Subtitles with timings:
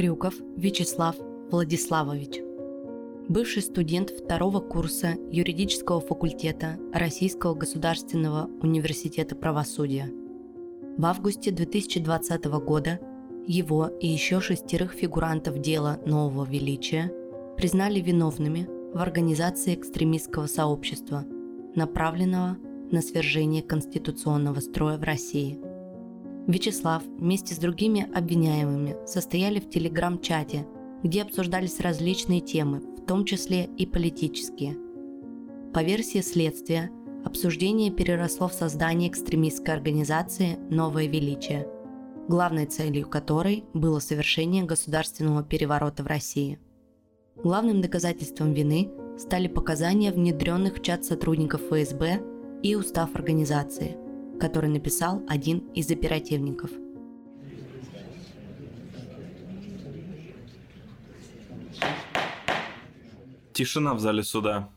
[0.00, 1.14] Крюков Вячеслав
[1.50, 2.40] Владиславович.
[3.28, 10.10] Бывший студент второго курса юридического факультета Российского государственного университета правосудия.
[10.96, 12.98] В августе 2020 года
[13.46, 17.12] его и еще шестерых фигурантов дела нового величия
[17.58, 21.26] признали виновными в организации экстремистского сообщества,
[21.74, 22.56] направленного
[22.90, 25.60] на свержение конституционного строя в России.
[26.46, 30.66] Вячеслав вместе с другими обвиняемыми состояли в телеграм-чате,
[31.02, 34.76] где обсуждались различные темы, в том числе и политические.
[35.72, 36.90] По версии следствия,
[37.24, 41.68] обсуждение переросло в создание экстремистской организации «Новое величие»,
[42.28, 46.58] главной целью которой было совершение государственного переворота в России.
[47.36, 52.20] Главным доказательством вины стали показания внедренных в чат сотрудников ФСБ
[52.62, 53.96] и устав организации,
[54.40, 56.70] который написал один из оперативников.
[63.52, 64.70] Тишина в зале суда.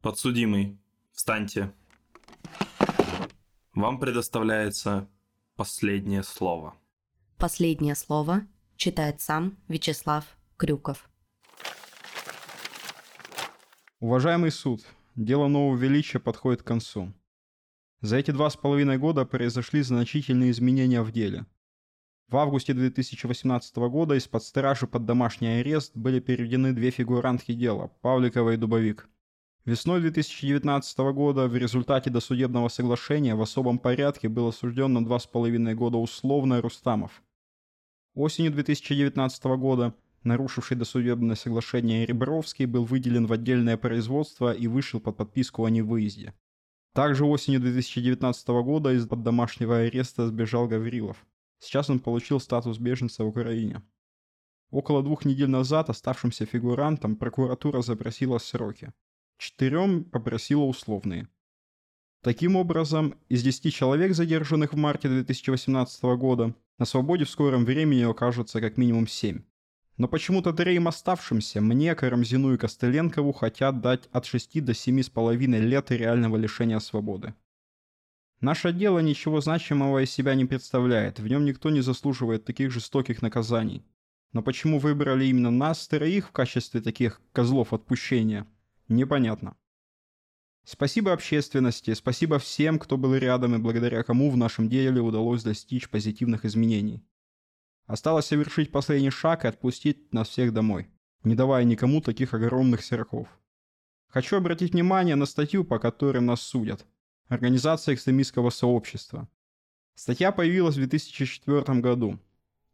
[0.00, 0.78] Подсудимый,
[1.12, 1.72] встаньте.
[3.74, 5.08] Вам предоставляется
[5.56, 6.74] последнее слово.
[7.36, 8.46] Последнее слово
[8.76, 10.24] читает сам Вячеслав
[10.56, 11.08] Крюков.
[14.00, 17.12] Уважаемый суд, дело нового величия подходит к концу.
[18.02, 21.46] За эти два с половиной года произошли значительные изменения в деле.
[22.26, 28.54] В августе 2018 года из-под стражи под домашний арест были переведены две фигурантки дела– Павликова
[28.54, 29.08] и Дубовик.
[29.64, 35.28] Весной 2019 года в результате досудебного соглашения в особом порядке был осужден на два с
[35.28, 37.22] половиной года условно Рустамов.
[38.14, 45.16] Осенью 2019 года нарушивший досудебное соглашение Ребровский был выделен в отдельное производство и вышел под
[45.18, 46.34] подписку о невыезде.
[46.92, 51.24] Также осенью 2019 года из-под домашнего ареста сбежал Гаврилов.
[51.58, 53.82] Сейчас он получил статус беженца в Украине.
[54.70, 58.92] Около двух недель назад оставшимся фигурантам прокуратура запросила сроки.
[59.38, 61.28] Четырем попросила условные.
[62.22, 68.02] Таким образом, из 10 человек, задержанных в марте 2018 года, на свободе в скором времени
[68.02, 69.42] окажется как минимум 7.
[70.02, 75.92] Но почему-то троим оставшимся, мне, Карамзину и Костыленкову, хотят дать от 6 до 7,5 лет
[75.92, 77.34] реального лишения свободы.
[78.40, 83.22] Наше дело ничего значимого из себя не представляет, в нем никто не заслуживает таких жестоких
[83.22, 83.86] наказаний.
[84.32, 88.48] Но почему выбрали именно нас, троих, в качестве таких козлов отпущения,
[88.88, 89.56] непонятно.
[90.64, 95.88] Спасибо общественности, спасибо всем, кто был рядом и благодаря кому в нашем деле удалось достичь
[95.88, 97.04] позитивных изменений.
[97.86, 100.88] Осталось совершить последний шаг и отпустить нас всех домой,
[101.24, 103.28] не давая никому таких огромных сроков.
[104.06, 106.86] Хочу обратить внимание на статью, по которой нас судят.
[107.28, 109.28] Организация экстремистского сообщества.
[109.94, 112.18] Статья появилась в 2004 году.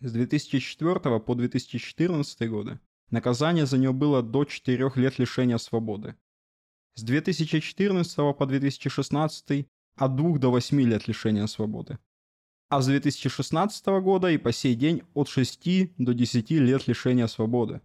[0.00, 2.80] С 2004 по 2014 годы
[3.10, 6.16] наказание за нее было до 4 лет лишения свободы.
[6.94, 11.98] С 2014 по 2016 от 2 до 8 лет лишения свободы
[12.68, 17.80] а с 2016 года и по сей день от 6 до 10 лет лишения свободы.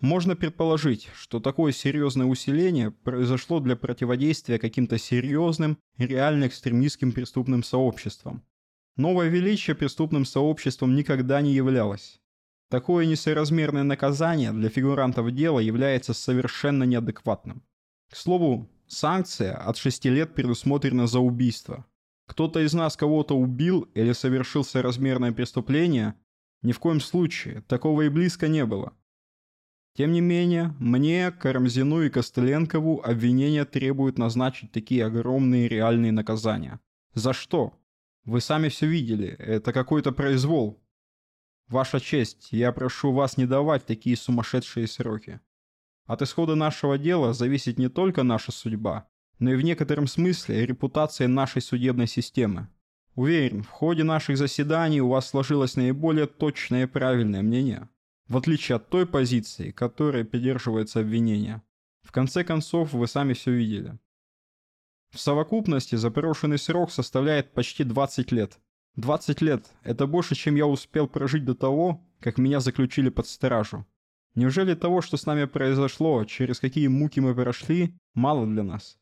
[0.00, 8.42] Можно предположить, что такое серьезное усиление произошло для противодействия каким-то серьезным, реально экстремистским преступным сообществам.
[8.96, 12.18] Новое величие преступным сообществом никогда не являлось.
[12.70, 17.62] Такое несоразмерное наказание для фигурантов дела является совершенно неадекватным.
[18.10, 21.84] К слову, санкция от 6 лет предусмотрена за убийство,
[22.30, 26.14] кто-то из нас кого-то убил или совершил соразмерное преступление,
[26.62, 28.92] ни в коем случае, такого и близко не было.
[29.96, 36.78] Тем не менее, мне, Карамзину и Костыленкову обвинения требуют назначить такие огромные реальные наказания.
[37.14, 37.76] За что?
[38.22, 40.80] Вы сами все видели, это какой-то произвол.
[41.66, 45.40] Ваша честь, я прошу вас не давать такие сумасшедшие сроки.
[46.06, 49.09] От исхода нашего дела зависит не только наша судьба,
[49.40, 52.68] но и в некотором смысле репутация нашей судебной системы.
[53.16, 57.88] Уверен, в ходе наших заседаний у вас сложилось наиболее точное и правильное мнение,
[58.28, 61.62] в отличие от той позиции, которой придерживается обвинение.
[62.02, 63.98] В конце концов, вы сами все видели.
[65.10, 68.60] В совокупности запрошенный срок составляет почти 20 лет.
[68.96, 73.86] 20 лет– это больше, чем я успел прожить до того, как меня заключили под стражу.
[74.34, 78.99] Неужели того, что с нами произошло, через какие муки мы прошли, мало для нас?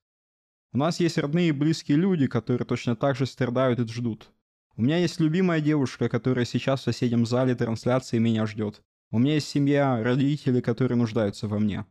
[0.72, 4.30] У нас есть родные и близкие люди, которые точно так же страдают и ждут.
[4.76, 8.82] У меня есть любимая девушка, которая сейчас в соседнем зале трансляции меня ждет.
[9.10, 11.86] У меня есть семья, родители, которые нуждаются во мне.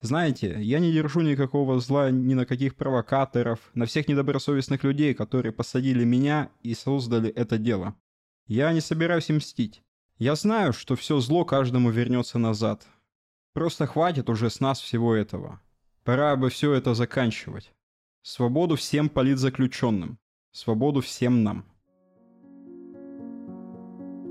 [0.00, 5.52] Знаете, я не держу никакого зла ни на каких провокаторов, на всех недобросовестных людей, которые
[5.52, 7.94] посадили меня и создали это дело.
[8.46, 9.82] Я не собираюсь им мстить.
[10.16, 12.86] Я знаю, что все зло каждому вернется назад.
[13.52, 15.60] Просто хватит уже с нас всего этого.
[16.02, 17.72] Пора бы все это заканчивать.
[18.22, 20.18] Свободу всем политзаключенным.
[20.52, 21.64] Свободу всем нам.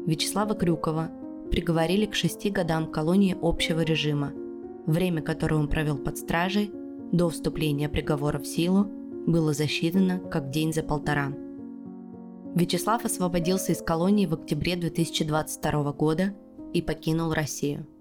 [0.06, 1.10] Вячеслава Крюкова
[1.50, 4.32] приговорили к шести годам колонии общего режима,
[4.86, 6.72] время которое он провел под стражей
[7.12, 8.84] до вступления приговора в силу
[9.26, 11.34] было засчитано как день за полтора.
[12.54, 16.36] Вячеслав освободился из колонии в октябре 2022 года
[16.74, 17.88] и покинул Россию–